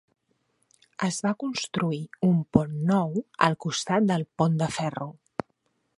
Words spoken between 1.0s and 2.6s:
Es va construir un